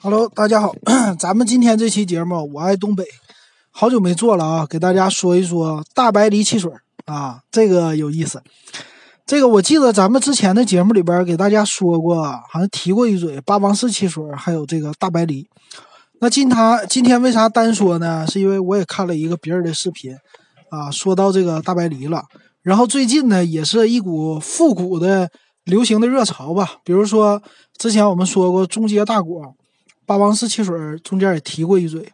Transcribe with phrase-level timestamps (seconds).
[0.00, 0.72] Hello，大家好，
[1.18, 3.04] 咱们今天这期节目我爱东北，
[3.72, 6.70] 好久没做了啊，给大家说一说大白梨汽水
[7.04, 8.40] 啊，这个有意思。
[9.26, 15.48] 这个我记得咱们之前的节目里边给大家说过，好像提过一嘴八王寺汽水，还有这个大白梨。
[16.20, 18.24] 那今他今天为啥单说呢？
[18.24, 20.16] 是因为我也看了一个别人的视频
[20.70, 22.22] 啊，说到这个大白梨了。
[22.62, 25.28] 然后最近呢，也是一股复古的
[25.64, 26.76] 流行的热潮吧。
[26.84, 27.42] 比如说
[27.76, 29.56] 之前我们说过中街大果。
[30.08, 32.10] 八王寺汽水中间也提过一嘴，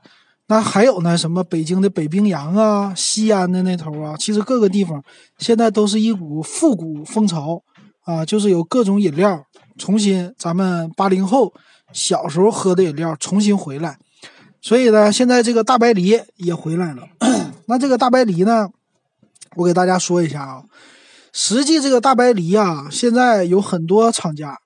[0.48, 1.16] 那还有呢？
[1.16, 5.00] 什么北京的北冰洋啊，西安的那头啊，其实各个地方
[5.38, 7.62] 现在都是一股复古风潮
[8.04, 9.44] 啊，就是有各种饮料
[9.78, 11.54] 重新，咱们八零后
[11.92, 13.96] 小时候喝的饮料重新回来，
[14.60, 17.06] 所以呢，现在这个大白梨也回来了。
[17.68, 18.70] 那这个大白梨呢，
[19.54, 20.64] 我给大家说一下啊，
[21.32, 24.58] 实际这个大白梨啊，现在有很多厂家。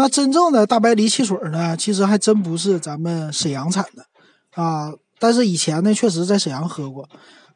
[0.00, 4.06] 那真正的大白梨汽水呢，其实还真不是咱们沈阳产的
[4.54, 4.94] 啊。
[5.18, 7.06] 但是以前呢，确实在沈阳喝过。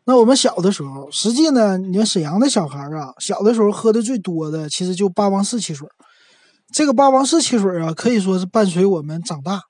[0.05, 5.89] 那我们小的时候，实际呢，你看沈阳的小孩啊，小的时候喝的最多的，其实就八王寺汽水。
[6.71, 9.63] 这个八王寺汽水啊，可以说是伴随我们长大。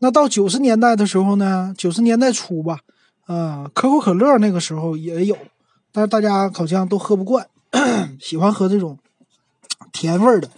[0.00, 2.80] 那到九十年代的时候呢，九十年代初吧，
[3.28, 5.38] 嗯，可口可乐那个时候也有，
[5.90, 7.46] 但是大家好像都喝不惯，
[8.20, 8.98] 喜欢喝这种
[9.90, 10.50] 甜味儿的。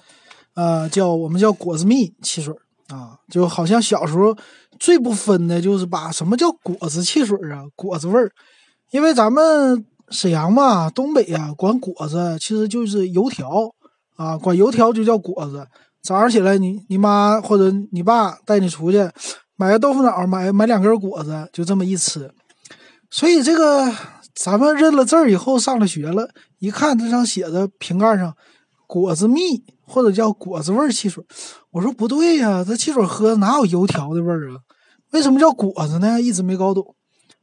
[0.57, 2.53] 呃，叫我们叫果子蜜汽水
[2.89, 4.37] 啊，就好像小时候
[4.81, 8.31] 最不分的就是把什么叫果子汽水啊，果子味儿，
[8.91, 13.71] 因为咱们沈阳嘛，东北呀，管果子其实就是油条
[14.17, 15.67] 啊，管油条就叫果子。
[16.03, 19.11] 早上起来，你你妈或者你爸带你出去
[19.57, 22.31] 买个豆腐脑，买买两根果子，就这么一吃。
[23.11, 23.93] 所以这个
[24.35, 28.35] 咱们认了字儿以后，上了学了，一看这上写着瓶盖上
[28.87, 29.65] 果子蜜。
[29.87, 31.25] 或者叫果子味汽水，
[31.71, 34.59] 我说不对呀，这汽水喝哪有油条的味儿啊？
[35.13, 36.21] 为什么叫果子呢？
[36.21, 36.95] 一直没搞懂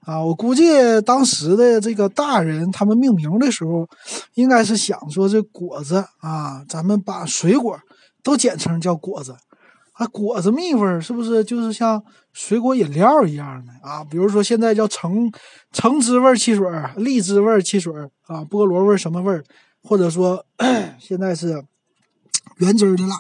[0.06, 0.22] 啊！
[0.22, 0.66] 我估计
[1.02, 3.88] 当时的这个大人他们命名的时候，
[4.34, 7.80] 应该是想说这果子啊，咱们把水果
[8.22, 9.38] 都简称叫果子
[9.94, 12.04] 啊，果子蜜味儿是不是就是像
[12.34, 14.04] 水果饮料一样的啊？
[14.04, 15.32] 比如说现在叫橙
[15.72, 16.68] 橙汁味汽水、
[16.98, 17.94] 荔枝味汽水
[18.28, 19.42] 啊、菠萝味什么味儿，
[19.82, 20.46] 或者说
[21.00, 21.64] 现在是。
[22.58, 23.16] 原汁的了，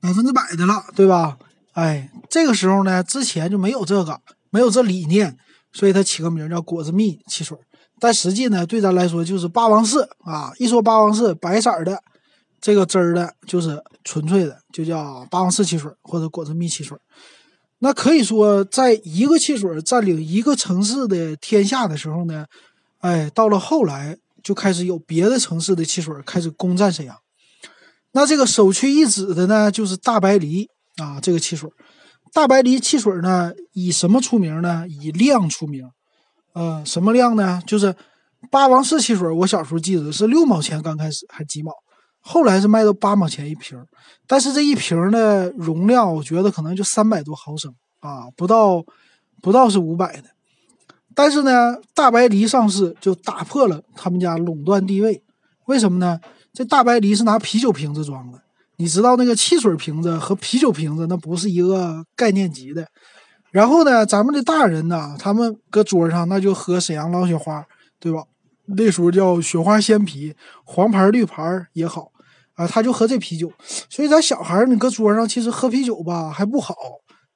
[0.00, 1.38] 百分之百的了，对吧？
[1.72, 5.36] 哎，这个时候呢，之前就没有这个，没有这理念，
[5.72, 7.56] 所以它起个名叫果子蜜汽水。
[8.00, 10.52] 但实际呢，对咱来说就是八王寺啊。
[10.58, 12.02] 一说八王寺，白色的
[12.60, 16.96] 这个汁儿的，就是纯粹的，就叫八王寺汽水或者果子蜜汽水。
[17.80, 22.46] 那可以说，在一个汽水占领一个城市的天下的时候呢，
[23.00, 27.16] 哎，到了后来就开始有别的城市的汽水开始攻占沈阳。
[28.18, 31.70] 那这个首屈一指的呢，就是大白梨啊，这个汽水。
[32.32, 34.84] 大白梨汽水呢，以什么出名呢？
[34.88, 35.88] 以量出名。
[36.52, 37.62] 呃，什么量呢？
[37.64, 37.94] 就是
[38.50, 39.30] 八王寺汽水。
[39.30, 41.70] 我小时候记得是六毛钱，刚开始还几毛，
[42.18, 43.80] 后来是卖到八毛钱一瓶。
[44.26, 48.84] 但是这一瓶的容量，我觉得可能就三百多毫升啊，不到
[49.40, 50.24] 不到是五百的。
[51.14, 55.22] 但是呢，大白梨上市就打破了他们家垄断地位。
[55.66, 56.18] 为什么呢？
[56.52, 58.40] 这大白梨是拿啤酒瓶子装的，
[58.76, 62.86] 你知道那个汽水瓶子和啤酒瓶子那不是一个概念级的。
[63.50, 67.64] 然后呢，咱们的大人呢，他们搁桌上那就喝沈阳老雪花，
[67.98, 68.24] 对吧？
[68.66, 71.42] 那时候叫雪花鲜啤，黄牌绿牌
[71.72, 72.12] 也好
[72.54, 73.50] 啊，他就喝这啤酒。
[73.88, 76.74] 所以咱小孩你搁桌上其实喝啤酒吧还不好，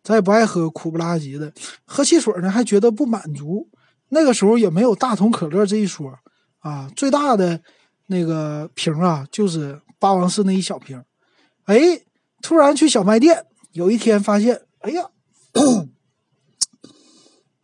[0.03, 1.53] 咱也不爱喝苦不拉几的，
[1.87, 3.69] 喝汽水呢还觉得不满足。
[4.11, 6.13] 那个时候也没有大桶可乐这一说
[6.59, 7.61] 啊，最大的。
[8.07, 11.03] 那个瓶啊，就是八王寺那一小瓶。
[11.65, 12.03] 哎，
[12.43, 15.09] 突然去小卖店，有一天发现，哎呀，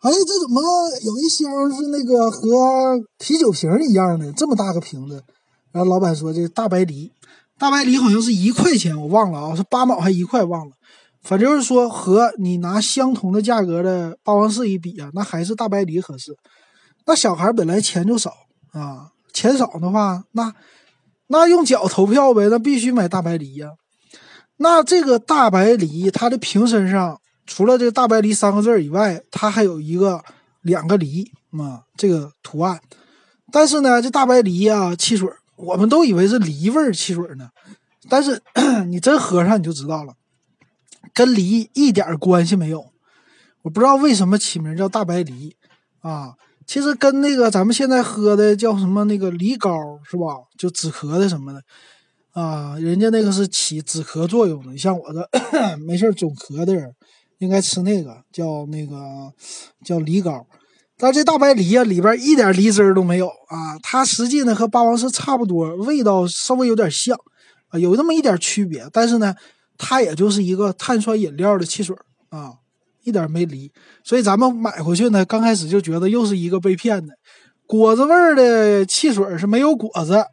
[0.00, 0.62] 哎，这怎么
[1.04, 5.25] 有一箱是那个和啤酒瓶一样的这么大个瓶子？
[5.72, 7.12] 然后老板说这大白梨，
[7.59, 10.72] 大白梨好像是一块钱，我忘了啊，是八毛还一块忘了。
[11.22, 16.33] 反正就是说和你拿相同的价格的八王寺一比啊，那还是大白梨合适。
[17.04, 18.33] 那小孩本来钱就少
[18.72, 19.10] 啊。
[19.38, 20.52] 钱少的话，那
[21.28, 23.70] 那用脚投票呗，那必须买大白梨呀。
[24.56, 30.24] 那这个大白梨，它的瓶身上除了这个大白梨三个字以外，它还有一个
[30.62, 32.80] 两个梨啊，这个图案。
[33.52, 37.50] 但是呢，这大白梨啊，汽水我们都以为是梨味汽水呢，
[38.08, 38.42] 但是
[38.90, 40.14] 你真喝上你就知道了，
[41.14, 42.90] 跟梨一点关系没有。
[43.62, 45.54] 我不知道为什么起名叫大白梨
[46.00, 46.34] 啊。
[46.68, 49.72] 其实跟那个咱们现在喝的叫什么那个梨膏
[50.04, 50.26] 是吧？
[50.59, 51.62] 就止咳的什么的
[52.32, 54.76] 啊，人家那个是起止咳作用的。
[54.76, 55.28] 像我这
[55.86, 56.94] 没事总咳的人，
[57.38, 59.32] 应该吃那个叫那个
[59.82, 60.47] 叫梨膏。
[60.98, 63.78] 但这大白梨啊，里边一点梨汁都没有啊！
[63.82, 67.16] 它实际呢和八王寺差不多，味道稍微有点像
[67.68, 68.86] 啊，有那么一点区别。
[68.92, 69.34] 但是呢，
[69.78, 71.97] 它也就是一个碳酸饮料的汽水
[72.28, 72.54] 啊，
[73.09, 73.72] 一点没梨。
[74.05, 77.15] 所以咱们买回去呢，刚开始就觉得又是一个被骗的
[77.66, 80.25] 果子味儿的汽水，是没有果子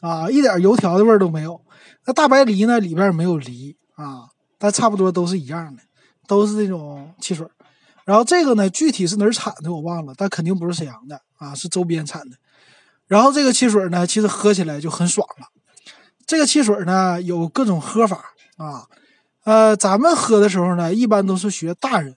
[0.00, 1.60] 啊，一点油条的味儿都没有。
[2.06, 4.28] 那大白梨呢，里边没有梨啊，
[4.58, 5.82] 但差不多都是一样的，
[6.26, 7.46] 都是这种汽水。
[8.04, 12.36] 然后这个呢，具体是哪儿产的我忘了，但肯定不是沈阳的啊，是周边产的。
[13.06, 15.46] 然后这个汽水呢，其实喝起来就很爽了。
[16.26, 18.16] 这个汽水呢，有各种喝法
[18.56, 18.86] 啊。
[19.44, 22.16] 呃，咱们喝的时候呢，一般都是学大人。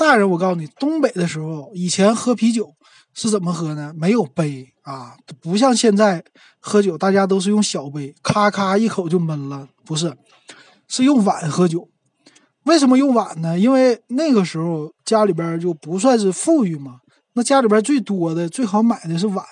[0.00, 2.74] 大人，我告诉你，东北的时候，以前喝啤酒
[3.12, 3.92] 是怎么喝呢？
[3.94, 6.24] 没有杯啊，不像现在
[6.58, 10.16] 喝酒，大家都是用小杯，咔咔一口就闷了，不是，
[10.88, 11.86] 是用碗喝酒。
[12.62, 13.58] 为什么用碗呢？
[13.58, 17.00] 因为那个时候家里边就不算是富裕嘛，
[17.34, 19.44] 那家里边最多的、最好买的是碗，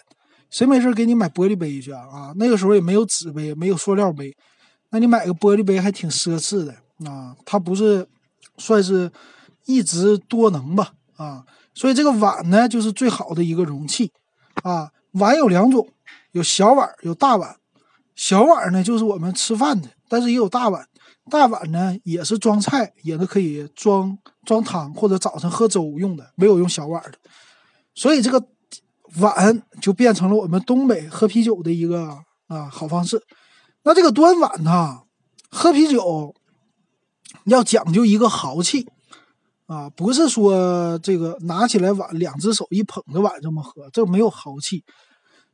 [0.49, 2.01] 谁没事给你买玻璃杯去啊？
[2.11, 4.35] 啊，那个时候也没有纸杯，没有塑料杯，
[4.93, 6.75] 那你买个玻璃杯还挺奢侈的
[7.11, 7.37] 啊。
[7.45, 8.09] 它不是
[8.57, 9.13] 算是
[9.69, 10.95] 一直多能吧？
[11.17, 11.45] 啊，
[11.75, 14.11] 所以这个碗呢，就是最好的一个容器
[14.63, 14.91] 啊。
[15.13, 15.87] 碗有两种，
[16.33, 17.57] 有小碗，有大碗。
[18.17, 20.89] 小碗呢，就是我们吃饭的，但是也有大碗。
[21.31, 24.17] 大碗呢也是装菜，也是可以装
[24.47, 27.19] 装汤或者早晨喝粥用的，没有用小碗的，
[27.95, 28.43] 所以这个
[29.17, 33.23] 碗就变成了我们东北喝啤酒的一个啊好方式。
[33.83, 35.03] 那这个端碗呢，
[35.51, 36.35] 喝啤酒
[37.45, 38.87] 要讲究一个豪气
[39.69, 44.85] 啊，不是说这个拿起来碗两只手一捧着碗这么喝，这没有豪气。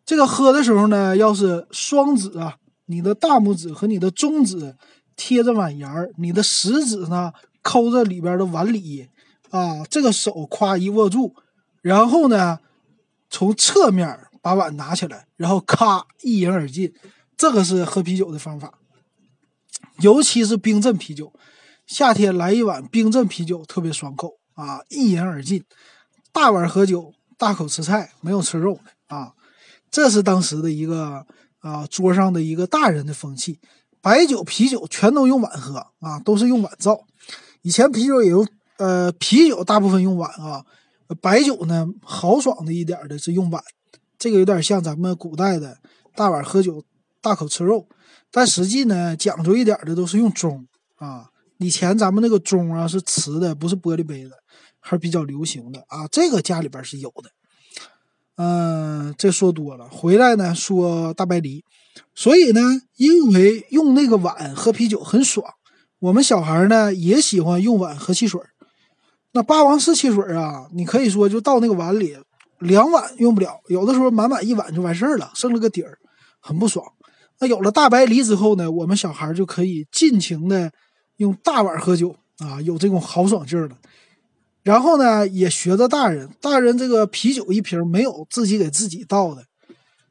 [0.06, 2.56] 这个喝的时候呢，要是双指啊，
[2.86, 4.74] 你的大拇指和你的中指。
[5.16, 7.32] 贴着碗沿儿，你的食指呢
[7.62, 9.08] 抠着里边的碗里，
[9.50, 11.36] 啊，这个手夸一握住，
[11.82, 12.58] 然后呢，
[13.30, 16.92] 从侧面把碗拿起来，然后咔一饮而尽，
[17.36, 18.74] 这个是喝啤酒的方法，
[20.00, 21.32] 尤其是冰镇啤酒，
[21.86, 25.62] 夏天来一碗冰镇啤酒特别爽口啊，一饮而尽，
[26.32, 29.34] 大碗喝酒，大口吃菜，没有吃肉的啊，
[29.90, 31.26] 这是当时的一个
[31.60, 33.60] 啊桌上的一个大人的风气。
[34.00, 37.06] 白酒、啤酒全都用碗喝啊，都是用碗造。
[37.62, 38.46] 以前啤酒也用，
[38.78, 40.64] 呃，啤酒大部分用碗啊，
[41.20, 43.62] 白酒呢豪爽的一点的是用碗，
[44.18, 45.78] 这个有点像咱们古代的
[46.14, 46.82] 大碗喝酒、
[47.20, 47.88] 大口吃肉。
[48.30, 50.66] 但实际呢，讲究一点的都是用盅
[50.96, 51.30] 啊。
[51.58, 54.30] 以前咱们那个盅啊是瓷的，不是玻璃杯的，
[54.80, 56.06] 还是比较流行的啊。
[56.10, 57.30] 这个家里边是有的。
[58.36, 61.64] 嗯，这说多了，回来呢说大白梨。
[62.14, 62.60] 所以呢，
[62.96, 65.46] 因为用那个碗喝啤酒很爽，
[66.00, 68.40] 我们小孩呢也喜欢用碗喝汽水。
[69.30, 72.16] 那八王寺汽水啊，你可以说就倒那个碗里，
[72.58, 75.98] 两碗用不了，有的时候满满一碗就完事儿了，剩了个底儿，
[76.40, 76.84] 很不爽。
[77.38, 80.72] 那有了大白梨之后呢，我们小孩就可以尽情的
[81.16, 83.76] 用大碗喝酒啊，有这种豪爽劲儿的。
[84.62, 89.44] 然后呢，也学着大人，大人这个啤酒一瓶没有自己给自己倒的。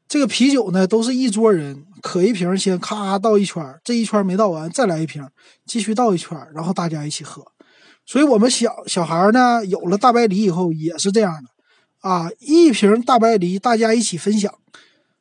[0.06, 5.26] 这个啤酒呢，都是一桌人可一瓶，先咔倒一圈这一圈没倒完，再来一瓶，
[5.66, 7.44] 继续倒一圈然后大家一起喝。
[8.06, 14.54] 所以，我们小小孩呢，有了大白梨以后也是这样的啊，一瓶大白梨，大家一起分享，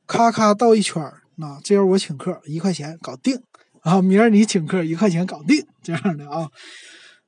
[0.06, 3.42] 咔咔倒一圈啊，今儿我请客，一块钱搞定
[3.84, 6.50] 啊，明儿你请客，一块钱搞定，这样的啊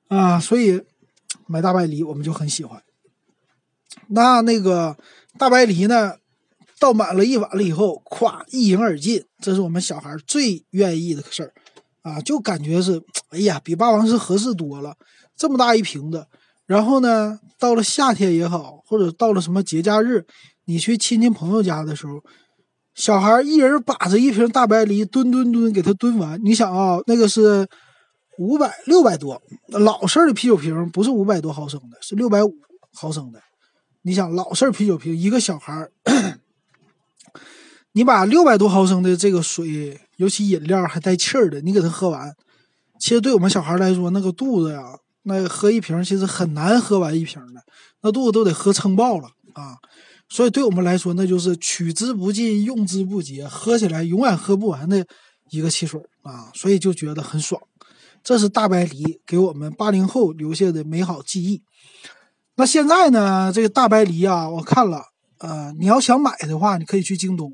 [0.07, 0.81] 啊，所以
[1.47, 2.81] 买大白梨我们就很喜欢。
[4.07, 4.97] 那那个
[5.37, 6.15] 大白梨呢？
[6.77, 11.53] 倒满了一碗了以后，咵一饮而尽，这是我们小孩最愿意的事儿，
[12.01, 14.97] 啊，就感觉是，哎呀，比霸王是合适多了。
[15.37, 16.27] 这么大一瓶子，
[16.65, 20.27] 然后呢，到了夏天也好，或者到了什么节假日，
[20.65, 22.21] 你去亲戚朋友家的时候，
[22.95, 26.39] 小孩一人把着一瓶大白梨，吨吨吨给他吨完。
[26.43, 27.67] 你想啊，那个是
[28.37, 32.55] 五百六百多，老式的啤酒瓶不是五百多毫升的，是六百五
[32.93, 33.41] 毫升的。
[34.03, 35.89] 你想老式啤酒瓶，一个小孩。
[37.91, 42.33] 你把六百多毫升的这个水，尤其饮料还带气儿的，你给他喝完，
[42.99, 44.81] 其实对我们小孩来说，那个肚子呀，
[45.23, 47.61] 那喝一瓶其实很难喝完一瓶的，
[48.01, 49.77] 那肚子都得喝撑爆了啊！
[50.27, 55.05] 所以对我们来说，那就是取之不尽、用之不竭，喝起来永远喝不完的
[55.51, 56.51] 一个汽水啊！
[56.53, 57.61] 所以就觉得很爽。
[58.23, 61.61] 这是大白梨给我们八零后留下的美好记忆。
[62.55, 65.03] 那现在呢，这个大白梨啊，我看了，
[65.37, 67.53] 呃，你要想买的话，你可以去京东。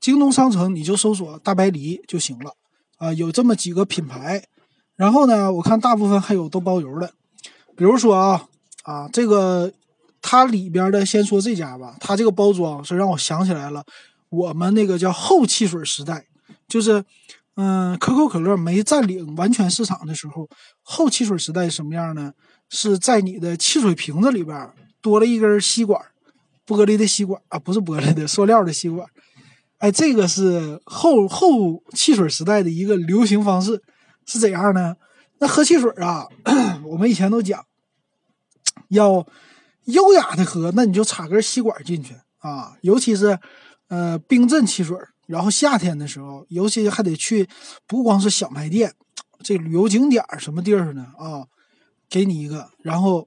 [0.00, 2.54] 京东商城你就搜索大白梨就行了，
[2.96, 4.42] 啊，有这么几个品牌，
[4.96, 7.12] 然后呢，我看大部分还有都包邮的，
[7.76, 8.48] 比如说啊
[8.84, 9.70] 啊，这个
[10.22, 13.84] 它里边的，先说这家吧，它这个包装是让我想起来了，
[14.28, 16.26] 我们那个叫后汽水时代，
[16.68, 17.04] 就是
[17.56, 20.48] 嗯，可口可乐没占领完全市场的时候，
[20.82, 22.32] 后汽水时代什么样呢？
[22.68, 26.00] 是在你的汽水瓶子里边多了一根吸管，
[26.66, 29.08] 玻璃的吸管啊，不是玻璃的，塑料的吸管。
[29.78, 33.82] 哎，这个是后后汽水时代的一个流行方式，
[34.26, 34.94] 是怎样呢？
[35.40, 36.28] 那喝汽水啊，
[36.84, 37.64] 我们以前都讲，
[38.88, 39.26] 要
[39.90, 42.76] 优雅的喝，那你就插根吸管进去啊。
[42.80, 43.38] 尤其是
[43.88, 47.48] 呃冰镇汽水，然后夏天的时候，尤其还得去，
[47.86, 48.94] 不光是小卖店，
[49.42, 51.46] 这旅游景点什么地儿呢啊，
[52.08, 53.26] 给你一个，然后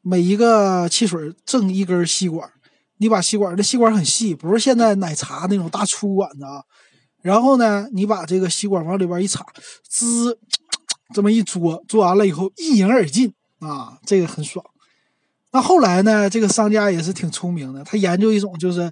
[0.00, 2.50] 每一个汽水赠一根吸管。
[2.98, 6.62] 你把吸管，这吸管很细，不是现在奶茶那种大粗管子啊。
[7.20, 9.44] 然后呢，你把这个吸管往里边一插，
[9.88, 10.38] 滋，
[11.12, 14.64] 这么一嘬，嘬完了以后一饮而尽啊，这个很爽。
[15.52, 18.90] 那后来呢，这个商家也是挺聪明的，他研究一种就是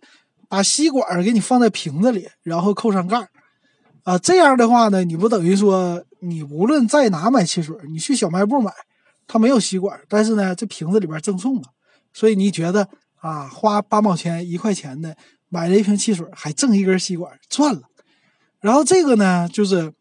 [0.48, 3.28] 把吸管给你放在瓶子里，然后扣上盖儿
[4.04, 4.18] 啊。
[4.18, 8.72] 这样的话呢，你不等于说你无论在哪买汽水，你去小卖部买，
[9.26, 11.62] 它没有吸管，但是呢，这瓶子里边赠送了，
[12.12, 12.88] 所以你觉得？
[13.22, 15.14] 啊，花八毛钱一块钱的
[15.50, 17.82] 买了一瓶汽水，还赠一根吸管，赚了。
[18.62, 19.92] 然后这个呢，就是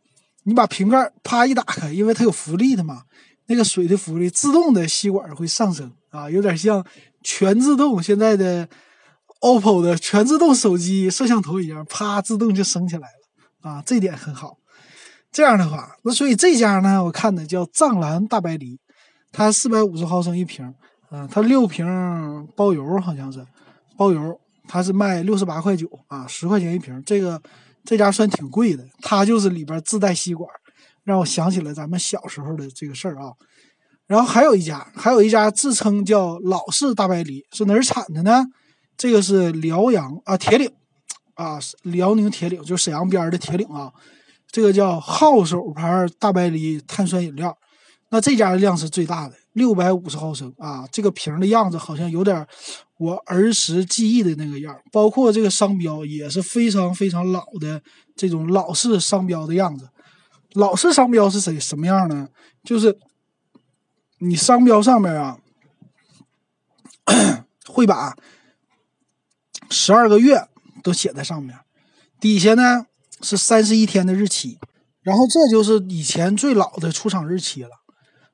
[0.44, 3.02] 你把瓶盖啪一打开，因为它有浮力的嘛，
[3.50, 6.86] 那个水的浮力自动的吸管会上升啊，有点像
[7.24, 8.70] 全自动现在的
[9.42, 14.58] OPPO 的全自动手机摄像头一样，啪自动就升起来了啊，这点很好。
[15.32, 18.80] 这样的话，那所以这家呢，我看的叫藏蓝大白梨，
[19.32, 20.74] 它四百五十毫升一瓶。
[21.12, 23.44] 嗯，它六瓶包邮，好像是
[23.98, 27.02] 包邮，它是卖六十八块九啊，十块钱一瓶。
[27.04, 27.42] 这个
[27.84, 30.48] 这家算挺贵的，它就是里边自带吸管，
[31.10, 33.34] 让我想起了咱们小时候的这个事儿啊。
[34.06, 38.46] 然后还有一家，还有一家自称叫老式大白梨，是哪儿产的呢？
[38.96, 40.72] 这个是辽阳啊，铁岭
[41.34, 43.92] 啊，辽宁铁岭，就沈阳边的铁岭啊。
[44.52, 47.58] 这个叫号手牌大白梨碳酸饮料，
[48.12, 49.36] 那这家的量是最大的。
[49.54, 52.46] 六百五十毫升啊，这个瓶的样子好像有点
[52.98, 57.82] 我儿时记忆的那个样，包括这个商标也是非常非常老的
[58.16, 59.90] 这种老式商标的样子。
[60.54, 62.30] 老式商标是谁什么样呢？
[62.64, 62.98] 就是
[64.20, 65.38] 你商标上面啊，
[67.68, 68.16] 会把
[69.70, 70.48] 十二个月
[70.84, 71.58] 都写在上面，
[72.20, 72.86] 底下呢
[73.22, 74.60] 是三十一天的日期，
[75.02, 77.70] 然后这就是以前最老的出厂日期了。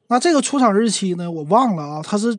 [0.08, 1.30] 那这个出厂日期呢？
[1.32, 2.38] 我忘了啊，它是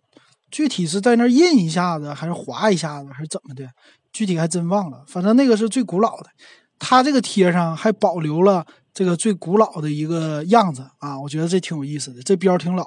[0.51, 3.69] 具体是在那印一下子，还是划一下子，还是怎么的？
[4.13, 5.05] 具体还真忘了。
[5.07, 6.31] 反正那个是最古老的，
[6.79, 12.87] 它这个贴上还保留了这个最古老的一个样子啊，我觉得这挺有意思的，这标挺老。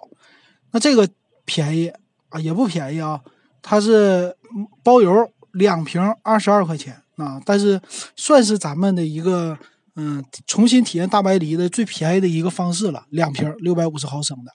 [0.72, 1.08] 那这个
[1.46, 1.91] 便宜
[2.29, 3.19] 啊，也不便宜啊，
[3.62, 4.36] 它是
[4.84, 7.81] 包邮两瓶二十二块钱啊，但是
[8.15, 9.58] 算是咱们的一个
[9.96, 14.51] 嗯重新体验大白梨的最便宜的一个方式了，两瓶六百五十毫升的。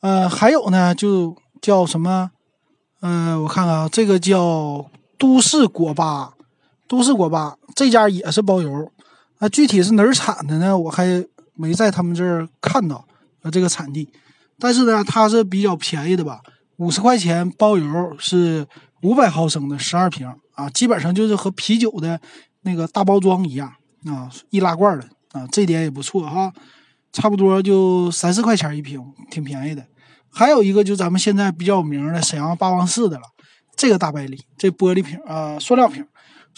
[0.00, 2.30] 呃，还有呢，就叫什么？
[3.00, 6.34] 嗯，我看看啊，这个叫都市果巴，
[6.88, 8.90] 都市果巴这家也是包邮。
[9.38, 10.76] 那具体是哪儿产的呢？
[10.76, 13.06] 我还没在他们这儿看到
[13.42, 14.08] 啊这个产地。
[14.58, 16.40] 但是呢，它是比较便宜的吧？
[16.78, 18.66] 五十块钱包邮是
[19.02, 22.20] 五百毫升的十二瓶啊，基本上就是和啤酒的
[22.62, 23.72] 那个大包装一样
[24.06, 26.52] 啊，易拉罐的啊，这点也不错哈。
[27.12, 29.84] 差不多就三四块钱一瓶，挺便宜的。
[30.30, 33.22] 还有一个就咱们现在比较有名的沈阳八王寺的了，
[33.76, 36.04] 这个大白梨，这玻璃瓶啊，塑料瓶，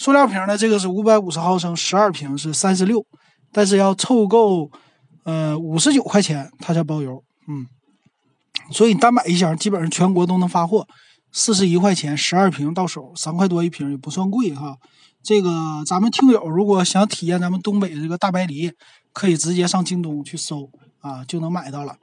[0.01, 3.05] 塑料瓶的这个是五百五十毫升，十二瓶是三十六，
[3.51, 4.71] 但是要凑够
[5.25, 7.67] 呃五十九块钱它才包邮，嗯，
[8.71, 10.87] 所以单买一箱基本上全国都能发货，
[11.31, 14.75] 四十一块钱十二瓶到手，三块多一瓶也不算贵哈。
[15.21, 18.71] 这个咱们听友如果想体验咱们东北的这个大白梨，
[19.13, 20.67] 可以直接上京东去搜
[21.01, 21.97] 啊，就能买到了。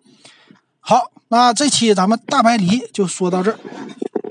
[0.78, 3.59] 好，那这期咱们大白梨就说到这儿。